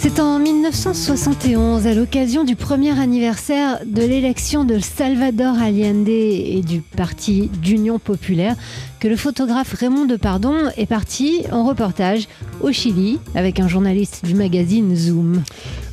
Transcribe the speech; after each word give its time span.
C'est 0.00 0.20
en 0.20 0.38
1971, 0.38 1.88
à 1.88 1.92
l'occasion 1.92 2.44
du 2.44 2.54
premier 2.54 2.96
anniversaire 3.00 3.80
de 3.84 4.02
l'élection 4.02 4.62
de 4.62 4.78
Salvador 4.78 5.56
Allende 5.58 6.08
et 6.08 6.62
du 6.64 6.82
parti 6.82 7.50
d'Union 7.60 7.98
populaire, 7.98 8.54
que 9.00 9.08
le 9.08 9.16
photographe 9.16 9.72
Raymond 9.74 10.06
Depardon 10.06 10.54
est 10.76 10.86
parti 10.86 11.42
en 11.50 11.64
reportage 11.64 12.28
au 12.60 12.70
Chili 12.70 13.18
avec 13.34 13.58
un 13.58 13.66
journaliste 13.66 14.24
du 14.24 14.34
magazine 14.34 14.94
Zoom. 14.94 15.42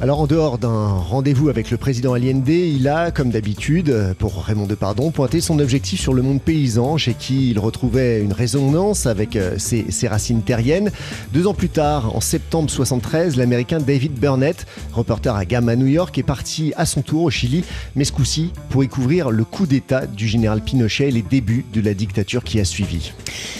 Alors 0.02 0.20
en 0.20 0.28
dehors 0.28 0.58
d'un 0.58 0.88
rendez-vous 0.88 1.50
avec 1.50 1.72
le 1.72 1.78
président 1.78 2.14
Allende, 2.14 2.48
il 2.48 2.88
a, 2.88 3.12
comme 3.12 3.30
d'habitude, 3.30 4.16
pour 4.20 4.44
Raymond 4.44 4.68
Depardon, 4.68 5.10
pointé 5.12 5.42
son 5.42 5.60
objectif 5.60 6.00
sur 6.00 6.14
le 6.14 6.22
monde 6.22 6.42
paysan, 6.42 6.98
chez 6.98 7.14
qui 7.14 7.52
il 7.52 7.60
retrouvait 7.60 8.22
une 8.22 8.34
résonance 8.34 9.06
avec 9.06 9.36
euh, 9.36 9.56
ses, 9.58 10.08
racines 10.08 10.42
terriennes. 10.42 10.92
Deux 11.34 11.48
ans 11.48 11.54
plus 11.54 11.70
tard, 11.70 12.16
en 12.16 12.22
septembre 12.22 12.70
73, 12.70 13.38
l'américain 13.38 13.80
David 13.80 13.95
Burnett, 14.00 14.66
reporter 14.94 15.36
à 15.36 15.46
Gamma 15.46 15.76
New 15.76 15.88
York, 15.88 16.18
est 16.18 16.24
parti 16.24 16.74
à 16.76 16.86
son 16.86 17.02
tour 17.02 17.24
au 17.24 17.30
Chili, 17.30 17.64
mais 17.96 18.06
ce 18.06 18.12
coup-ci 18.12 18.52
pour 18.70 18.84
y 18.84 18.88
couvrir 18.88 19.32
le 19.32 19.44
coup 19.44 19.66
d'État 19.66 20.06
du 20.06 20.28
général 20.28 20.62
Pinochet 20.62 21.10
et 21.10 21.12
les 21.12 21.22
débuts 21.22 21.66
de 21.74 21.82
la 21.82 21.94
dictature 21.94 22.44
qui 22.44 22.60
a 22.60 22.66
suivi. 22.66 23.12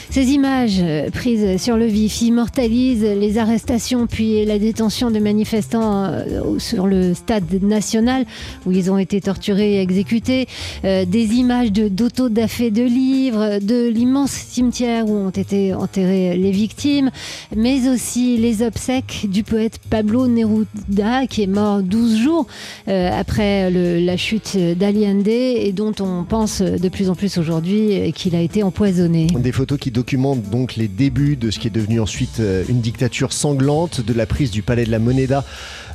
Ces 0.10 0.28
images 0.28 0.82
prises 1.14 1.62
sur 1.62 1.76
le 1.76 1.86
vif 1.86 2.22
immortalisent 2.22 3.04
les 3.04 3.38
arrestations 3.38 4.08
puis 4.08 4.46
la 4.46 4.60
détention 4.60 5.12
de 5.12 5.20
manifestants 5.20 6.06
euh, 6.06 6.60
sur 6.60 6.88
le 6.88 7.14
stade 7.14 7.62
national 7.62 8.26
où 8.66 8.72
ils 8.72 8.90
ont 8.92 8.98
été 8.98 9.20
torturés 9.22 9.76
et 9.76 9.82
exécutés. 9.82 10.48
Euh, 10.86 11.06
des 11.06 11.34
images 11.34 11.72
d'autodafés 11.72 12.72
de, 12.72 12.84
de 12.84 12.88
livres, 12.88 13.60
de 13.60 13.88
l'immense 13.90 14.32
cimetière 14.32 15.08
où 15.08 15.16
ont 15.16 15.30
été 15.32 15.74
enterrés 15.74 16.38
les 16.38 16.52
victimes, 16.52 17.12
mais 17.56 17.90
aussi 17.90 18.38
les 18.38 18.62
obsèques 18.62 19.26
du 19.30 19.44
poète 19.44 19.80
Pablo 19.90 20.25
Neruda 20.28 21.28
qui 21.28 21.44
est 21.44 21.48
mort 21.48 21.82
12 21.82 22.18
jours 22.18 22.48
après 22.88 23.70
le, 23.72 24.00
la 24.00 24.18
chute 24.18 24.58
d'Aliende 24.58 25.28
et 25.28 25.72
dont 25.74 25.94
on 26.00 26.24
pense 26.24 26.62
de 26.62 26.90
plus 26.90 27.10
en 27.10 27.16
plus 27.16 27.38
aujourd'hui 27.38 28.12
qu'il 28.14 28.36
a 28.36 28.42
été 28.42 28.64
empoisonné. 28.64 29.28
Des 29.28 29.52
photos 29.52 29.80
qui 29.80 29.92
documentent 29.92 30.50
donc 30.50 30.76
les 30.76 30.88
débuts 30.88 31.36
de 31.36 31.52
ce 31.52 31.60
qui 31.60 31.68
est 31.68 31.72
devenu 31.72 32.00
ensuite 32.00 32.40
euh, 32.40 32.64
une 32.70 32.82
dictature 32.82 33.34
sanglante, 33.34 34.02
de 34.02 34.14
la 34.14 34.26
prise 34.26 34.52
du 34.52 34.62
palais 34.62 34.86
de 34.86 34.92
la 34.92 35.00
Moneda 35.00 35.44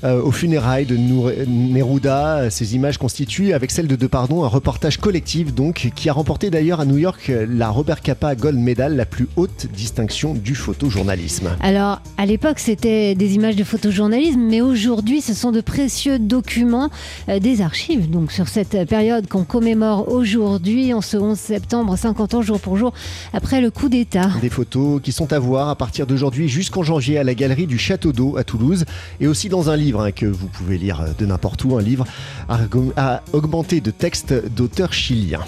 euh, 0.04 0.22
aux 0.22 0.30
funérailles 0.30 0.86
de 0.86 0.96
Neruda. 0.96 2.50
Ces 2.50 2.74
images 2.74 2.98
constituent, 2.98 3.52
avec 3.52 3.70
celle 3.70 3.86
de 3.86 3.96
Depardon, 3.96 4.44
un 4.44 4.48
reportage 4.48 4.98
collectif 4.98 5.54
donc 5.54 5.90
qui 5.94 6.08
a 6.08 6.12
remporté 6.12 6.50
d'ailleurs 6.50 6.80
à 6.80 6.86
New 6.86 6.98
York 6.98 7.30
la 7.48 7.68
Robert 7.68 8.00
Capa 8.00 8.34
Gold 8.34 8.58
Medal, 8.58 8.96
la 8.96 9.06
plus 9.06 9.28
haute 9.36 9.66
distinction 9.74 10.34
du 10.34 10.54
photojournalisme. 10.54 11.50
Alors, 11.60 12.00
à 12.16 12.26
l'époque, 12.26 12.58
c'était 12.58 13.14
des 13.14 13.34
images 13.34 13.56
de 13.56 13.64
photojournalisme, 13.64 14.19
mais 14.36 14.60
aujourd'hui, 14.60 15.20
ce 15.20 15.34
sont 15.34 15.50
de 15.50 15.60
précieux 15.60 16.18
documents 16.18 16.90
euh, 17.28 17.38
des 17.38 17.62
archives. 17.62 18.10
Donc, 18.10 18.32
sur 18.32 18.48
cette 18.48 18.88
période 18.88 19.26
qu'on 19.28 19.44
commémore 19.44 20.12
aujourd'hui, 20.12 20.92
en 20.92 21.00
ce 21.00 21.16
11 21.16 21.38
septembre, 21.38 21.96
50 21.96 22.34
ans 22.34 22.42
jour 22.42 22.60
pour 22.60 22.76
jour, 22.76 22.92
après 23.32 23.60
le 23.60 23.70
coup 23.70 23.88
d'État. 23.88 24.30
Des 24.40 24.50
photos 24.50 25.00
qui 25.02 25.12
sont 25.12 25.32
à 25.32 25.38
voir 25.38 25.68
à 25.68 25.76
partir 25.76 26.06
d'aujourd'hui 26.06 26.48
jusqu'en 26.48 26.82
janvier 26.82 27.18
à 27.18 27.24
la 27.24 27.34
galerie 27.34 27.66
du 27.66 27.78
Château 27.78 28.12
d'Eau 28.12 28.36
à 28.36 28.44
Toulouse 28.44 28.84
et 29.20 29.26
aussi 29.26 29.48
dans 29.48 29.70
un 29.70 29.76
livre 29.76 30.02
hein, 30.02 30.12
que 30.12 30.26
vous 30.26 30.48
pouvez 30.48 30.78
lire 30.78 31.02
de 31.18 31.26
n'importe 31.26 31.64
où, 31.64 31.76
un 31.76 31.82
livre 31.82 32.04
à, 32.48 32.58
à 32.96 33.22
augmenter 33.32 33.80
de 33.80 33.90
textes 33.90 34.34
d'auteurs 34.54 34.92
chiliens. 34.92 35.44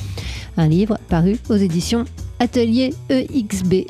Un 0.57 0.69
livre 0.69 0.99
paru 1.09 1.39
aux 1.49 1.57
éditions 1.57 2.05
Atelier 2.39 2.95
EXB. 3.09 3.87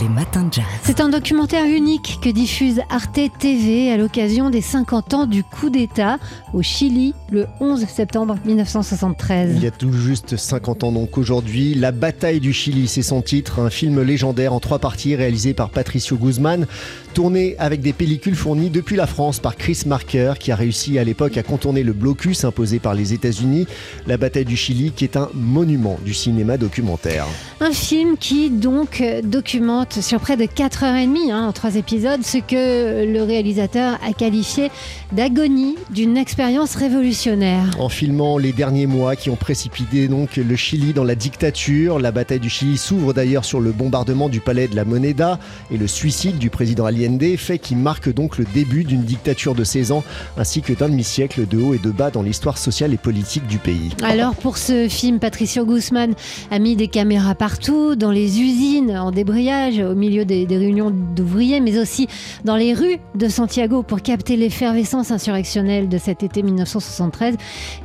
Les 0.00 0.08
matins 0.08 0.44
de 0.44 0.52
jazz. 0.54 0.64
C'est 0.82 1.00
un 1.00 1.08
documentaire 1.08 1.66
unique 1.66 2.18
que 2.20 2.28
diffuse 2.28 2.80
Arte 2.90 3.20
TV 3.38 3.92
à 3.92 3.96
l'occasion 3.96 4.50
des 4.50 4.60
50 4.60 5.14
ans 5.14 5.26
du 5.26 5.44
coup 5.44 5.70
d'État 5.70 6.18
au 6.52 6.62
Chili 6.62 7.14
le 7.30 7.46
11 7.60 7.86
septembre 7.86 8.36
1973. 8.44 9.52
Il 9.54 9.62
y 9.62 9.66
a 9.66 9.70
tout 9.70 9.92
juste 9.92 10.36
50 10.36 10.84
ans 10.84 10.92
donc 10.92 11.16
aujourd'hui, 11.16 11.74
La 11.74 11.92
bataille 11.92 12.40
du 12.40 12.52
Chili, 12.52 12.88
c'est 12.88 13.02
son 13.02 13.22
titre, 13.22 13.60
un 13.60 13.70
film 13.70 14.02
légendaire 14.02 14.52
en 14.52 14.58
trois 14.58 14.80
parties 14.80 15.14
réalisé 15.14 15.54
par 15.54 15.70
Patricio 15.70 16.16
Guzman, 16.16 16.66
tourné 17.14 17.54
avec 17.60 17.80
des 17.80 17.92
pellicules 17.92 18.34
fournies 18.34 18.70
depuis 18.70 18.96
la 18.96 19.06
France 19.06 19.38
par 19.38 19.54
Chris 19.54 19.82
Marker 19.86 20.34
qui 20.38 20.50
a 20.50 20.56
réussi 20.56 20.98
à 20.98 21.04
l'époque 21.04 21.36
à 21.36 21.44
contourner 21.44 21.84
le 21.84 21.92
blocus 21.92 22.44
imposé 22.44 22.80
par 22.80 22.92
les 22.92 23.12
États-Unis. 23.12 23.66
La 24.08 24.16
bataille 24.16 24.44
du 24.44 24.56
Chili 24.56 24.90
qui 24.90 25.04
est 25.04 25.16
un 25.16 25.30
monument 25.32 25.96
du 26.04 26.12
cinéma 26.12 26.56
documentaire. 26.58 27.26
Un 27.60 27.70
film 27.70 28.16
qui 28.18 28.50
donc 28.50 29.02
documente 29.22 30.00
sur 30.00 30.18
près 30.18 30.36
de 30.36 30.44
4h30 30.44 31.30
hein, 31.30 31.46
en 31.46 31.52
trois 31.52 31.76
épisodes 31.76 32.24
ce 32.24 32.38
que 32.38 33.04
le 33.04 33.22
réalisateur 33.22 33.96
a 34.04 34.12
qualifié 34.12 34.72
d'agonie 35.12 35.76
d'une 35.90 36.16
expérience 36.16 36.74
révolutionnaire. 36.74 37.76
En 37.78 37.88
filmant 37.88 38.38
les 38.38 38.52
derniers 38.52 38.88
mois 38.88 39.14
qui 39.14 39.30
ont 39.30 39.36
précipité 39.36 40.08
donc 40.08 40.36
le 40.36 40.56
Chili 40.56 40.92
dans 40.92 41.04
la 41.04 41.14
dictature, 41.14 42.00
la 42.00 42.10
bataille 42.10 42.40
du 42.40 42.50
Chili 42.50 42.76
s'ouvre 42.76 43.14
d'ailleurs 43.14 43.44
sur 43.44 43.60
le 43.60 43.70
bombardement 43.70 44.28
du 44.28 44.40
palais 44.40 44.66
de 44.66 44.74
la 44.74 44.84
Moneda 44.84 45.38
et 45.70 45.76
le 45.76 45.86
suicide 45.86 46.38
du 46.38 46.50
président 46.50 46.86
Allende, 47.04 47.36
fait 47.36 47.58
qui 47.58 47.76
marque 47.76 48.12
donc 48.12 48.38
le 48.38 48.44
début 48.44 48.84
d'une 48.84 49.02
dictature 49.02 49.54
de 49.54 49.64
16 49.64 49.92
ans 49.92 50.04
ainsi 50.36 50.62
que 50.62 50.72
d'un 50.72 50.88
demi-siècle 50.88 51.46
de 51.46 51.60
haut 51.60 51.74
et 51.74 51.78
de 51.78 51.90
bas 51.90 52.10
dans 52.10 52.22
l'histoire 52.22 52.58
sociale 52.58 52.92
et 52.92 52.96
politique 52.96 53.46
du 53.46 53.58
pays. 53.58 53.90
Alors 54.02 54.34
pour 54.34 54.56
ce 54.58 54.88
film, 54.88 55.18
Patricio 55.18 55.64
Guzman 55.64 56.14
a 56.50 56.58
mis 56.58 56.76
des 56.76 56.88
caméras 56.88 57.34
partout, 57.34 57.96
dans 57.96 58.10
les 58.10 58.40
usines, 58.40 58.96
en 58.96 59.10
débrayage, 59.10 59.78
au 59.78 59.94
milieu 59.94 60.24
des, 60.24 60.46
des 60.46 60.56
réunions 60.56 60.90
d'ouvriers, 60.90 61.60
mais 61.60 61.78
aussi 61.78 62.08
dans 62.44 62.56
les 62.56 62.74
rues 62.74 62.98
de 63.14 63.28
Santiago 63.28 63.82
pour 63.82 64.02
capter 64.02 64.36
l'effervescence 64.36 65.10
insurrectionnelle 65.10 65.88
de 65.88 65.98
cet 65.98 66.22
été 66.22 66.42
1973. 66.42 67.36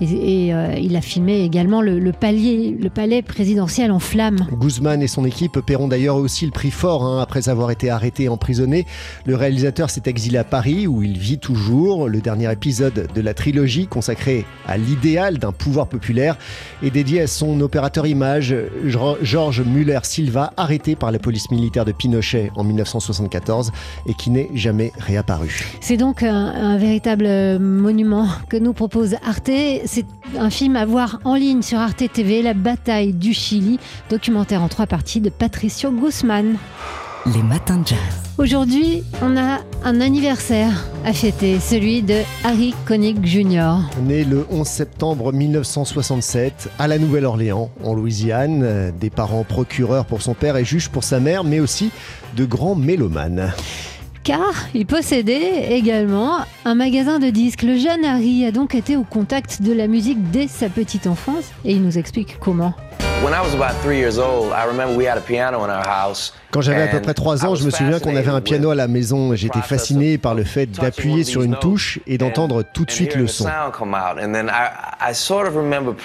Et, 0.02 0.48
et 0.48 0.54
euh, 0.54 0.76
il 0.80 0.96
a 0.96 1.02
filmé 1.02 1.42
également 1.42 1.82
le, 1.82 2.00
le, 2.00 2.12
palier, 2.12 2.76
le 2.80 2.90
palais 2.90 3.22
présidentiel 3.22 3.92
en 3.92 4.00
flammes. 4.00 4.48
Guzman 4.60 5.02
et 5.02 5.08
son 5.08 5.26
équipe 5.26 5.60
paieront 5.60 5.88
d'ailleurs 5.88 6.16
aussi 6.16 6.46
le 6.46 6.52
prix 6.52 6.72
fort 6.72 7.04
hein, 7.04 7.22
après 7.22 7.50
avoir 7.50 7.72
été 7.72 7.90
arrêté 7.90 8.24
et 8.24 8.30
emprisonné. 8.30 8.86
Le 9.26 9.36
réalisateur 9.36 9.90
s'est 9.90 10.04
exilé 10.06 10.38
à 10.38 10.44
Paris 10.44 10.88
où 10.88 11.04
il 11.04 11.18
vit 11.18 11.40
toujours. 11.40 12.08
Le 12.08 12.22
dernier 12.22 12.52
épisode 12.52 13.08
de 13.14 13.22
la 13.22 13.34
trilogie 13.34 13.88
consacré 13.88 14.46
à 14.68 14.78
l'idéal 14.78 15.38
d'un 15.38 15.52
pouvoir 15.52 15.88
populaire 15.88 16.38
est 16.84 16.90
dédié 16.90 17.22
à 17.22 17.28
son 17.28 17.60
opérateur 17.62 18.08
image, 18.08 18.56
Georges 19.22 19.62
Muller-Silva, 19.62 20.54
arrêté 20.58 20.96
par 20.96 21.12
la 21.12 21.20
police 21.20 21.52
militaire 21.52 21.86
de 21.86 21.92
Pinochet 21.92 22.52
en 22.56 22.64
1974 22.64 23.72
et 24.08 24.14
qui 24.14 24.30
n'est 24.30 24.50
jamais 24.54 24.92
réapparu. 24.98 25.66
C'est 25.82 25.98
donc 25.98 26.24
un, 26.24 26.36
un, 26.36 26.78
véritable 26.78 27.60
monument 27.60 28.28
que 28.50 28.58
nous 28.58 28.74
propose 28.74 29.16
Arte. 29.26 29.52
C'est 29.86 30.06
un 30.38 30.50
film 30.50 30.76
à 30.76 30.86
voir 30.86 31.20
en 31.24 31.36
ligne 31.36 31.62
sur 31.62 31.80
Arte 31.80 32.04
TV, 32.12 32.42
La 32.42 32.54
bataille 32.54 33.14
du 33.14 33.34
Chili, 33.34 33.80
documentaire 34.10 34.62
en 34.62 34.68
trois 34.68 34.88
parties 34.88 35.22
de 35.22 35.30
Patricio 35.30 35.92
Guzman. 35.92 36.56
Les 37.26 37.44
matins 37.44 37.78
de 37.78 37.88
jazz. 37.88 38.29
Aujourd'hui, 38.40 39.04
on 39.22 39.36
a 39.36 39.60
un 39.84 40.00
anniversaire 40.00 40.86
à 41.04 41.12
fêter, 41.12 41.60
celui 41.60 42.02
de 42.02 42.22
Harry 42.46 42.74
Connick 42.88 43.26
Jr. 43.26 43.80
Né 44.02 44.24
le 44.24 44.46
11 44.50 44.66
septembre 44.66 45.34
1967 45.34 46.70
à 46.80 46.88
la 46.88 47.00
Nouvelle-Orléans, 47.00 47.70
en 47.84 47.94
Louisiane, 47.94 48.94
des 48.98 49.10
parents 49.10 49.44
procureurs 49.44 50.06
pour 50.06 50.22
son 50.22 50.36
père 50.36 50.56
et 50.56 50.64
juges 50.64 50.88
pour 50.88 51.04
sa 51.04 51.20
mère, 51.20 51.44
mais 51.44 51.60
aussi 51.60 51.92
de 52.38 52.46
grands 52.46 52.76
mélomanes 52.76 53.52
car 54.24 54.54
il 54.76 54.86
possédait 54.86 55.76
également 55.76 56.40
un 56.64 56.76
magasin 56.76 57.18
de 57.20 57.30
disques. 57.32 57.64
Le 57.64 57.78
jeune 57.78 58.06
Harry 58.06 58.46
a 58.46 58.52
donc 58.52 58.76
été 58.76 58.96
au 58.96 59.04
contact 59.04 59.64
de 59.64 59.74
la 59.74 59.88
musique 59.88 60.30
dès 60.30 60.48
sa 60.48 60.70
petite 60.70 61.08
enfance 61.08 61.52
et 61.66 61.72
il 61.72 61.82
nous 61.82 61.98
explique 61.98 62.38
comment. 62.40 62.76
Quand 66.52 66.62
j'avais 66.62 66.84
à 66.84 66.88
peu 66.88 67.02
près 67.02 67.14
3 67.14 67.46
ans, 67.46 67.54
je 67.54 67.66
me 67.66 67.70
souviens 67.70 68.00
qu'on 68.00 68.16
avait 68.16 68.32
un 68.32 68.40
piano 68.40 68.70
à 68.72 68.76
la 68.76 68.88
maison. 68.88 69.36
J'étais 69.36 69.60
fasciné 69.62 70.18
par 70.18 70.36
le 70.36 70.46
fait 70.46 70.68
d'appuyer 70.68 71.24
sur 71.26 71.42
une 71.42 71.56
touche 71.58 72.00
et 72.08 72.18
d'entendre 72.18 72.64
tout 72.64 72.86
de 72.86 72.92
suite 72.92 73.16
le 73.16 73.28
son. 73.28 73.46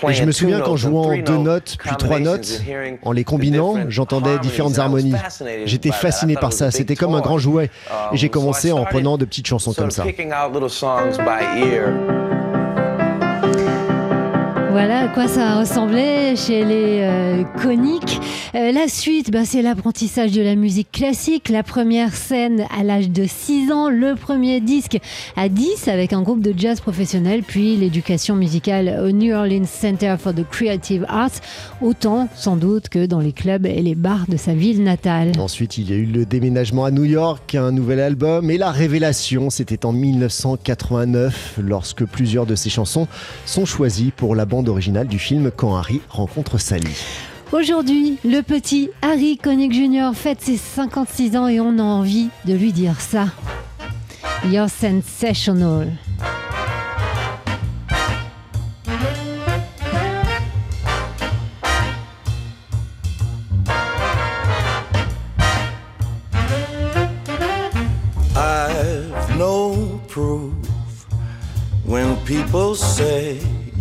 Et 0.09 0.15
je 0.15 0.25
me 0.25 0.33
souviens 0.33 0.61
qu'en 0.61 0.77
jouant 0.77 1.17
deux 1.17 1.39
notes, 1.39 1.77
puis 1.79 1.97
trois 1.97 2.19
notes, 2.19 2.61
en 3.03 3.13
les 3.13 3.25
combinant, 3.25 3.77
j'entendais 3.89 4.39
différentes 4.41 4.79
harmonies. 4.79 5.15
J'étais 5.67 5.93
fasciné 5.93 6.35
par 6.35 6.53
ça. 6.53 6.71
C'était 6.73 6.97
comme 6.97 7.15
un 7.15 7.21
grand 7.21 7.39
jouet. 7.39 7.71
Et 8.13 8.17
j'ai 8.17 8.29
commencé 8.29 8.73
en 8.73 8.85
prenant 8.85 9.19
de 9.19 9.25
petites 9.25 9.47
chansons 9.47 9.73
comme 9.73 9.93
ça. 9.93 10.05
Voilà 14.75 15.03
à 15.03 15.07
quoi 15.07 15.29
ça 15.29 15.61
ressemblait 15.61 16.35
chez 16.35 16.65
les 16.65 16.99
euh, 17.03 17.45
coniques. 17.63 18.21
Euh, 18.57 18.73
la 18.73 18.89
suite, 18.89 19.31
bah, 19.31 19.45
c'est 19.45 19.63
l'apprentissage 19.63 20.33
de 20.33 20.43
la 20.43 20.57
musique 20.57 20.91
classique. 20.91 21.49
La 21.49 21.63
première 21.63 22.13
scène 22.13 22.65
à 22.77 22.83
l'âge 22.83 23.09
de 23.09 23.25
6 23.25 23.71
ans, 23.71 23.89
le 23.89 24.17
premier 24.17 24.61
disque 24.61 24.99
à 25.37 25.49
10 25.49 25.87
avec 25.87 26.13
un 26.13 26.23
groupe 26.23 26.41
de 26.41 26.53
jazz 26.57 26.81
professionnel, 26.81 27.45
puis 27.47 27.77
l'éducation 27.77 28.35
musicale 28.35 29.01
au 29.01 29.13
New 29.13 29.33
Orleans 29.33 29.65
Center 29.65 30.17
for 30.19 30.35
the 30.35 30.45
Creative 30.51 31.07
Arts, 31.09 31.41
autant 31.81 32.29
sans 32.35 32.57
doute 32.57 32.89
que 32.89 33.07
dans 33.07 33.21
les 33.21 33.33
clubs 33.33 33.67
et 33.67 33.81
les 33.81 33.95
bars 33.95 34.27
de 34.29 34.37
sa 34.37 34.55
ville 34.55 34.83
natale. 34.83 35.31
Ensuite, 35.39 35.79
il 35.79 35.89
y 35.89 35.93
a 35.93 35.97
eu 35.97 36.07
le 36.07 36.27
déménagement 36.27 36.85
à 36.85 36.91
New 36.91 37.05
York, 37.05 37.55
un 37.55 37.71
nouvel 37.71 38.01
album 38.01 38.51
et 38.51 38.59
la 38.59 38.73
révélation, 38.73 39.51
c'était 39.51 39.87
en 39.87 39.93
1989 39.93 41.61
lorsque 41.63 42.05
plusieurs 42.05 42.47
de 42.47 42.57
ses 42.57 42.71
chansons 42.71 43.07
sont 43.47 43.67
choisies 43.67 44.11
pour 44.11 44.35
la 44.35 44.47
bande 44.47 44.64
originale 44.69 45.07
du 45.07 45.19
film 45.19 45.51
Quand 45.51 45.77
Harry 45.77 46.01
rencontre 46.09 46.59
Sally. 46.59 46.97
Aujourd'hui, 47.53 48.19
le 48.25 48.41
petit 48.43 48.91
Harry 49.03 49.39
Connick 49.39 49.73
Jr. 49.73 50.11
fête 50.15 50.41
ses 50.41 50.57
56 50.57 51.37
ans 51.37 51.47
et 51.47 51.61
on 51.61 51.79
a 51.79 51.83
envie 51.83 52.29
de 52.47 52.55
lui 52.55 52.73
dire 52.73 53.01
ça. 53.01 53.27
You're 54.51 54.69
sensational. 54.69 55.89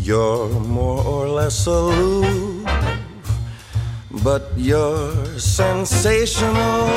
You're 0.03 0.49
more 0.49 1.01
or 1.05 1.29
less 1.29 1.65
aloof, 1.65 2.67
but 4.23 4.51
you're 4.57 5.15
sensational. 5.39 6.89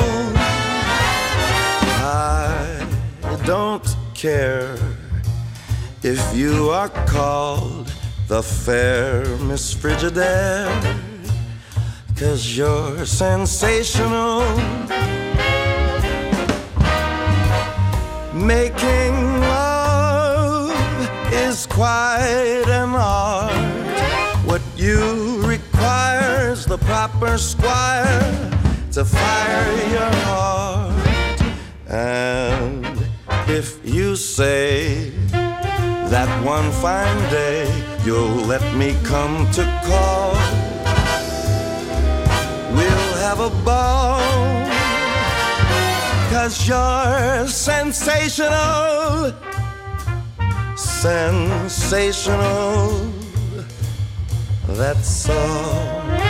I 2.03 2.85
don't 3.45 3.87
care 4.15 4.77
if 6.03 6.21
you 6.35 6.71
are 6.71 6.89
called 7.07 7.93
the 8.27 8.43
fair 8.43 9.25
Miss 9.39 9.73
Frigidaire, 9.73 10.69
cause 12.17 12.57
you're 12.57 13.07
sensational. 13.07 14.43
Making 18.35 19.41
love 19.41 19.76
is 21.45 21.67
quite 21.67 22.65
an 22.67 22.95
art. 22.95 23.53
What 24.45 24.63
you 24.77 25.43
require 25.43 26.53
is 26.53 26.65
the 26.67 26.79
proper 26.79 27.37
squire 27.39 28.51
to 28.93 29.05
fire 29.05 29.73
your 29.97 30.13
heart. 30.25 31.43
And 31.89 32.87
if 33.49 33.79
you 33.85 34.17
say 34.17 35.11
that 36.13 36.29
one 36.45 36.71
fine 36.71 37.31
day 37.31 37.67
you'll 38.05 38.47
let 38.47 38.65
me 38.77 38.97
come 39.03 39.51
to 39.53 39.65
call, 39.85 40.33
we'll 42.77 43.15
have 43.27 43.41
a 43.41 43.51
ball. 43.65 44.21
Cause 46.31 46.69
you're 46.69 47.49
sensational, 47.49 49.33
sensational. 51.07 52.91
That's 54.67 55.31
all. 55.31 56.26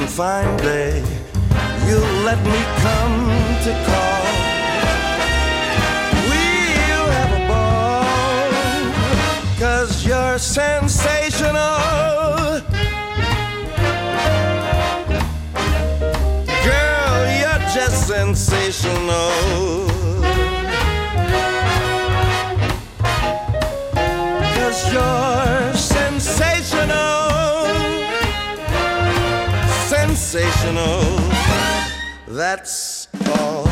One 0.00 0.08
fine 0.08 0.56
day 0.58 1.02
you'll 1.86 2.22
let 2.24 2.38
me 2.44 2.60
come 2.84 3.16
to 3.64 3.72
call, 3.88 4.24
we'll 6.28 7.08
have 7.18 7.32
a 7.38 7.42
ball, 7.50 8.50
cause 9.58 10.06
you're 10.06 10.38
sensational. 10.38 11.50
Girl, 16.64 17.20
you're 17.40 17.64
just 17.74 17.96
sensational. 18.08 19.32
Cause 24.56 24.92
you're 24.92 25.39
That's 32.28 33.08
all. 33.28 33.64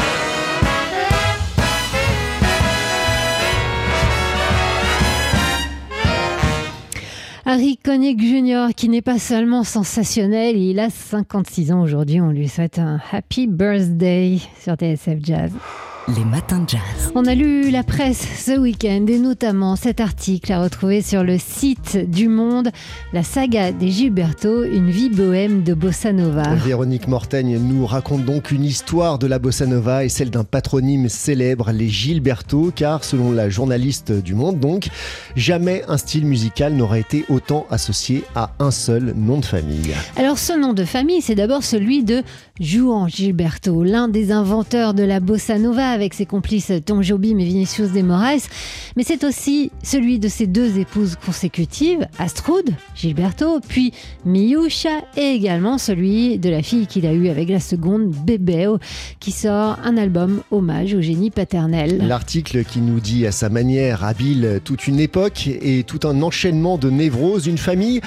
Harry 7.44 7.76
Connick 7.76 8.20
Jr., 8.20 8.72
qui 8.74 8.88
n'est 8.88 9.02
pas 9.02 9.18
seulement 9.18 9.64
sensationnel, 9.64 10.56
il 10.56 10.80
a 10.80 10.88
56 10.88 11.72
ans 11.72 11.82
aujourd'hui. 11.82 12.20
On 12.20 12.30
lui 12.30 12.48
souhaite 12.48 12.78
un 12.78 13.00
happy 13.12 13.46
birthday 13.46 14.38
sur 14.58 14.74
TSF 14.74 15.18
Jazz. 15.22 15.52
Les 16.16 16.24
matins 16.24 16.60
de 16.60 16.70
jazz. 16.70 17.12
On 17.14 17.26
a 17.26 17.34
lu 17.34 17.70
la 17.70 17.82
presse 17.82 18.26
ce 18.42 18.58
week-end 18.58 19.04
et 19.08 19.18
notamment 19.18 19.76
cet 19.76 20.00
article 20.00 20.50
à 20.52 20.62
retrouver 20.62 21.02
sur 21.02 21.22
le 21.22 21.36
site 21.36 21.98
du 22.10 22.28
Monde, 22.28 22.70
la 23.12 23.22
saga 23.22 23.72
des 23.72 23.90
Gilberto, 23.90 24.64
une 24.64 24.88
vie 24.88 25.10
bohème 25.10 25.62
de 25.64 25.74
Bossa 25.74 26.14
Nova. 26.14 26.54
Véronique 26.54 27.08
Mortaigne 27.08 27.58
nous 27.58 27.84
raconte 27.84 28.24
donc 28.24 28.52
une 28.52 28.64
histoire 28.64 29.18
de 29.18 29.26
la 29.26 29.38
bossa 29.38 29.66
nova 29.66 30.02
et 30.02 30.08
celle 30.08 30.30
d'un 30.30 30.44
patronyme 30.44 31.10
célèbre, 31.10 31.72
les 31.72 31.90
Gilberto, 31.90 32.72
car 32.74 33.04
selon 33.04 33.30
la 33.32 33.50
journaliste 33.50 34.10
du 34.10 34.34
Monde, 34.34 34.58
donc, 34.60 34.88
jamais 35.36 35.82
un 35.88 35.98
style 35.98 36.24
musical 36.24 36.72
n'aurait 36.72 37.00
été 37.00 37.26
autant 37.28 37.66
associé 37.68 38.24
à 38.34 38.52
un 38.60 38.70
seul 38.70 39.12
nom 39.14 39.40
de 39.40 39.44
famille. 39.44 39.92
Alors 40.16 40.38
ce 40.38 40.58
nom 40.58 40.72
de 40.72 40.86
famille, 40.86 41.20
c'est 41.20 41.34
d'abord 41.34 41.64
celui 41.64 42.02
de 42.02 42.22
Juan 42.60 43.10
Gilberto, 43.10 43.84
l'un 43.84 44.08
des 44.08 44.32
inventeurs 44.32 44.94
de 44.94 45.02
la 45.02 45.20
bossa 45.20 45.58
nova 45.58 45.97
avec 45.98 46.14
ses 46.14 46.26
complices 46.26 46.70
Tom 46.86 47.02
Jobim 47.02 47.38
et 47.38 47.44
Vinicius 47.44 47.90
de 47.90 48.02
Moraes, 48.02 48.48
mais 48.96 49.02
c'est 49.02 49.24
aussi 49.24 49.72
celui 49.82 50.20
de 50.20 50.28
ses 50.28 50.46
deux 50.46 50.78
épouses 50.78 51.16
consécutives, 51.16 52.06
Astrud, 52.20 52.70
Gilberto, 52.94 53.58
puis 53.66 53.92
Miusha, 54.24 55.00
et 55.16 55.32
également 55.32 55.76
celui 55.76 56.38
de 56.38 56.50
la 56.50 56.62
fille 56.62 56.86
qu'il 56.86 57.04
a 57.04 57.12
eue 57.12 57.28
avec 57.28 57.48
la 57.48 57.58
seconde, 57.58 58.10
Bebeo, 58.10 58.78
qui 59.18 59.32
sort 59.32 59.78
un 59.84 59.96
album 59.96 60.42
hommage 60.52 60.94
au 60.94 61.00
génie 61.00 61.30
paternel. 61.30 62.06
L'article 62.06 62.64
qui 62.64 62.80
nous 62.80 63.00
dit 63.00 63.26
à 63.26 63.32
sa 63.32 63.48
manière 63.48 64.04
habile 64.04 64.60
toute 64.62 64.86
une 64.86 65.00
époque 65.00 65.48
et 65.48 65.82
tout 65.82 66.06
un 66.06 66.22
enchaînement 66.22 66.78
de 66.78 66.90
névroses, 66.90 67.46
une 67.46 67.58
famille 67.58 68.00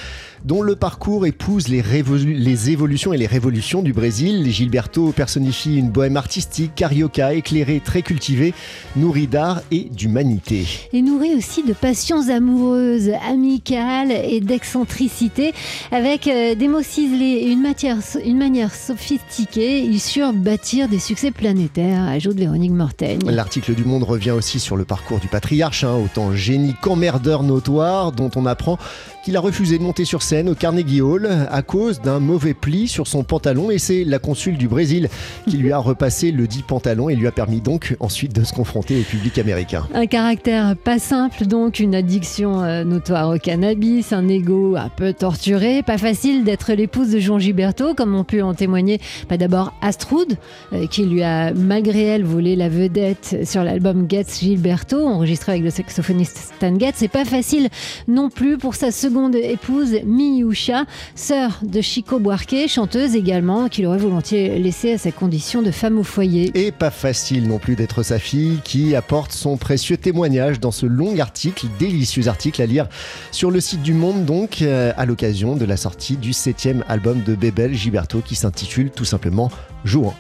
dont 0.46 0.62
le 0.62 0.76
parcours 0.76 1.26
épouse 1.26 1.68
les, 1.68 1.84
les, 2.26 2.70
évolutions 2.70 3.14
et 3.14 3.18
les 3.18 3.28
révolutions 3.28 3.82
du 3.82 3.94
Brésil. 3.94 4.50
Gilberto 4.50 5.12
personnifie 5.12 5.78
une 5.78 5.90
bohème 5.90 6.18
artistique, 6.18 6.74
carioca, 6.76 7.34
éclairée, 7.34 7.82
très 7.84 8.02
cultivée, 8.02 8.54
nourrie 8.96 9.28
d'art 9.28 9.62
et 9.72 9.88
d'humanité. 9.92 10.66
Et 10.94 11.02
nourrie 11.02 11.36
aussi 11.36 11.64
de 11.64 11.74
passions 11.74 12.30
amoureuses, 12.30 13.12
amicales 13.28 14.12
et 14.12 14.42
d'excentricité. 14.42 15.54
Avec 15.92 16.28
euh, 16.28 16.56
des 16.56 16.68
mots 16.68 16.82
ciselés 16.82 17.42
et 17.44 17.52
une, 17.52 17.62
matière, 17.62 17.98
une 18.24 18.38
manière 18.38 18.74
sophistiquée, 18.74 19.82
ils 19.82 20.00
surent 20.00 20.34
bâtir 20.34 20.88
des 20.88 21.00
succès 21.00 21.32
planétaires, 21.32 22.08
ajoute 22.08 22.38
Véronique 22.38 22.72
Mortaigne. 22.72 23.20
L'article 23.26 23.76
du 23.76 23.86
Monde 23.86 24.04
revient 24.04 24.32
aussi 24.32 24.60
sur 24.60 24.76
le 24.76 24.86
parcours 24.86 25.20
du 25.20 25.28
patriarche, 25.28 25.84
hein, 25.84 25.96
autant 25.96 26.36
génie 26.36 26.76
qu'emmerdeur 26.82 27.44
notoire, 27.44 28.12
dont 28.12 28.32
on 28.36 28.46
apprend 28.46 28.78
qu'il 29.24 29.38
a 29.38 29.40
refusé 29.40 29.78
de 29.78 29.84
monter 29.84 30.04
sur 30.04 30.24
scène 30.24 30.50
au 30.50 30.56
Carnegie 30.56 31.02
Hall 31.02 31.30
à 31.50 31.62
cause 31.62 32.02
d'un 32.02 32.20
mauvais 32.20 32.54
pli 32.54 32.88
sur 32.88 33.08
son 33.08 33.24
pantalon 33.24 33.70
et 33.70 33.78
c'est 33.78 34.04
la 34.04 34.20
consul 34.20 34.58
du 34.58 34.68
Brésil 34.68 35.10
qui 35.48 35.58
lui 35.58 35.72
a 35.72 35.78
repassé 35.78 36.32
le 36.32 36.48
dit 36.48 36.64
pantalon 36.64 37.10
et 37.10 37.16
lui 37.16 37.28
a 37.28 37.32
permis 37.32 37.62
donc 37.62 37.96
ensuite 38.00 38.34
de 38.34 38.44
se 38.44 38.54
confronter 38.54 39.00
au 39.00 39.04
public 39.04 39.38
américain. 39.38 39.88
Un 39.94 40.08
caractère 40.08 40.76
pas 40.76 40.98
simple 40.98 41.46
donc, 41.46 41.80
une 41.80 41.94
addiction 41.94 42.64
euh, 42.64 42.84
notoire 42.84 43.30
au 43.30 43.38
cannabis, 43.38 44.12
un 44.12 44.28
ego 44.28 44.76
un 44.76 44.90
peu 44.90 45.14
torturé, 45.14 45.84
pas 45.84 46.00
facile 46.00 46.44
d'être 46.44 46.74
l'épouse 46.74 47.12
de 47.12 47.20
Jean 47.20 47.38
Gilberto 47.38 47.94
comme 47.94 48.16
on 48.16 48.24
peut 48.24 48.42
en 48.42 48.56
témoigner 48.56 49.00
pas 49.30 49.38
d'abord 49.38 49.74
Astrud 49.82 50.38
euh, 50.74 50.88
qui 50.88 51.06
lui 51.06 51.22
a 51.22 51.54
malgré 51.54 52.04
elle 52.04 52.24
volé 52.24 52.56
la 52.56 52.70
vedette 52.70 53.38
sur 53.44 53.64
l'album 53.64 54.08
Getz 54.10 54.40
Gilberto 54.40 55.06
enregistré 55.06 55.52
avec 55.52 55.64
le 55.64 55.70
saxophoniste 55.70 56.54
Stan 56.56 56.78
Getz. 56.80 56.96
C'est 56.96 57.08
pas 57.08 57.26
facile 57.26 57.70
non 58.08 58.30
plus 58.30 58.58
pour 58.58 58.74
sa 58.74 58.90
seconde 58.90 59.11
seconde 59.12 59.36
épouse, 59.36 59.98
Miyusha, 60.06 60.86
sœur 61.16 61.60
de 61.64 61.82
Chico 61.82 62.18
Buarque, 62.18 62.56
chanteuse 62.70 63.14
également, 63.14 63.68
qu'il 63.68 63.86
aurait 63.86 63.98
volontiers 63.98 64.58
laissé 64.58 64.94
à 64.94 64.98
sa 64.98 65.12
condition 65.12 65.62
de 65.62 65.70
femme 65.70 66.00
au 66.00 66.04
foyer. 66.04 66.50
Et 66.56 66.72
pas 66.72 66.92
facile 66.92 67.50
non 67.50 67.60
plus 67.60 67.76
d'être 67.76 68.04
sa 68.04 68.20
fille, 68.20 68.60
qui 68.64 68.96
apporte 68.96 69.34
son 69.34 69.58
précieux 69.58 69.98
témoignage 69.98 70.62
dans 70.62 70.72
ce 70.72 70.86
long 70.86 71.20
article, 71.20 71.66
délicieux 71.78 72.30
article 72.30 72.62
à 72.62 72.66
lire 72.66 72.88
sur 73.32 73.52
le 73.52 73.60
site 73.60 73.82
du 73.82 73.94
Monde, 73.94 74.24
donc 74.24 74.62
euh, 74.62 74.94
à 74.96 75.06
l'occasion 75.06 75.58
de 75.58 75.66
la 75.66 75.76
sortie 75.76 76.16
du 76.16 76.32
septième 76.32 76.86
album 76.88 77.22
de 77.22 77.36
Bébel 77.36 77.74
Gilberto 77.74 78.22
qui 78.22 78.36
s'intitule 78.36 78.92
tout 78.92 79.06
simplement 79.06 79.52
Jouant. 79.84 80.16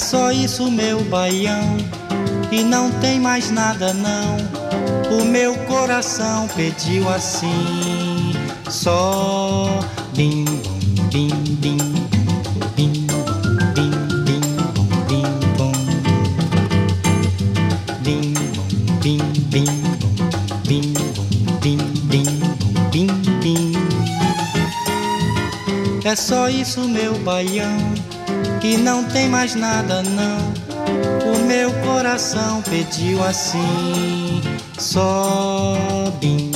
Só 0.00 0.32
isso, 0.32 0.70
meu 0.70 1.04
baião, 1.04 1.76
e 2.50 2.64
não 2.64 2.90
tem 3.00 3.20
mais 3.20 3.50
nada 3.50 3.92
não. 3.92 4.38
O 5.18 5.24
meu 5.24 5.54
coração 5.66 6.48
pediu 6.56 7.08
assim, 7.08 8.32
só 8.68 9.68
bim 10.14 10.44
bom. 15.56 15.72
Bim 22.90 23.06
bim. 23.40 23.72
É 26.04 26.16
só 26.16 26.48
isso, 26.48 26.80
meu 26.88 27.18
baião 27.18 28.09
que 28.60 28.76
não 28.76 29.02
tem 29.04 29.28
mais 29.28 29.54
nada 29.54 30.02
não. 30.02 30.52
O 31.32 31.38
meu 31.46 31.72
coração 31.82 32.62
pediu 32.62 33.22
assim, 33.24 34.40
só 34.78 35.76
bim 36.20 36.50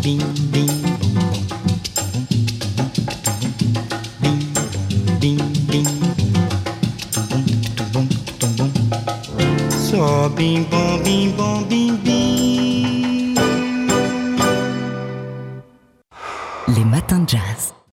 bim 0.00 0.18
bim 0.50 0.66
bim 5.20 5.36
bim 5.68 5.84
só 9.70 10.28
bim 10.30 10.62
bom 10.64 10.98
bim 11.02 11.30
bom 11.30 11.62
bim 11.64 11.83